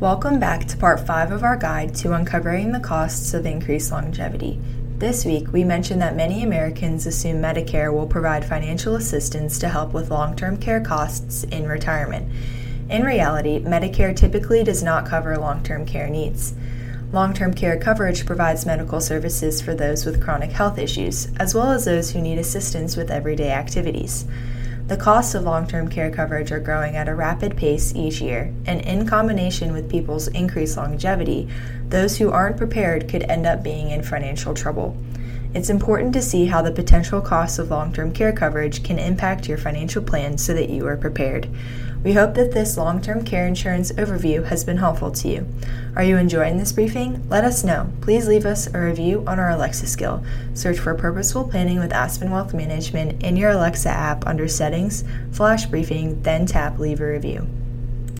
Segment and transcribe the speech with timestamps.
[0.00, 4.60] Welcome back to part 5 of our guide to uncovering the costs of increased longevity.
[4.98, 9.94] This week, we mentioned that many Americans assume Medicare will provide financial assistance to help
[9.94, 12.30] with long term care costs in retirement.
[12.90, 16.52] In reality, Medicare typically does not cover long term care needs.
[17.10, 21.72] Long term care coverage provides medical services for those with chronic health issues, as well
[21.72, 24.26] as those who need assistance with everyday activities.
[24.88, 28.54] The costs of long term care coverage are growing at a rapid pace each year,
[28.66, 31.48] and in combination with people's increased longevity,
[31.88, 34.96] those who aren't prepared could end up being in financial trouble.
[35.54, 39.48] It's important to see how the potential costs of long term care coverage can impact
[39.48, 41.48] your financial plan so that you are prepared.
[42.06, 45.48] We hope that this long term care insurance overview has been helpful to you.
[45.96, 47.28] Are you enjoying this briefing?
[47.28, 47.90] Let us know.
[48.00, 50.22] Please leave us a review on our Alexa skill.
[50.54, 55.66] Search for Purposeful Planning with Aspen Wealth Management in your Alexa app under Settings, Flash
[55.66, 57.48] Briefing, then tap Leave a Review.